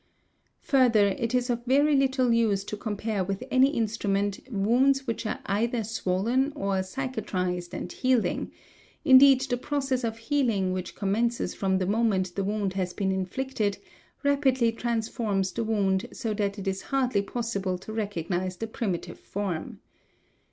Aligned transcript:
Further, 0.61 1.09
it 1.09 1.35
is 1.35 1.51
of 1.51 1.63
very 1.67 1.95
little 1.95 2.33
use 2.33 2.63
to 2.63 2.75
compare 2.75 3.23
with 3.23 3.43
any 3.51 3.69
instrument 3.69 4.39
wounds 4.49 5.05
which 5.05 5.27
are 5.27 5.39
either 5.45 5.83
swollen 5.83 6.51
or 6.55 6.81
cicatrised 6.81 7.71
and 7.71 7.91
healing; 7.91 8.51
indeed 9.05 9.41
the 9.41 9.57
process 9.57 10.03
of 10.03 10.17
healing 10.17 10.73
which 10.73 10.95
commences 10.95 11.53
from 11.53 11.77
the 11.77 11.85
moment 11.85 12.33
the 12.33 12.43
wound 12.43 12.73
has 12.73 12.93
been 12.93 13.11
inflicted, 13.11 13.77
rapidly 14.23 14.71
transforms 14.71 15.51
the 15.51 15.63
wound 15.63 16.07
so 16.11 16.33
that 16.33 16.57
it 16.57 16.67
is 16.67 16.81
hardly 16.89 17.21
possible 17.21 17.77
to 17.77 17.93
recognise 17.93 18.57
the 18.57 18.65
primitive 18.65 19.19
form. 19.19 19.81